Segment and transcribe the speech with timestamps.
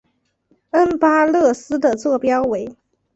[0.71, 2.75] 恩巴勒斯的座标为。